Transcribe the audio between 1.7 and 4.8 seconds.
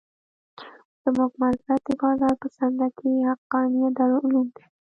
د بازار په څنډه کښې حقانيه دارالعلوم دى.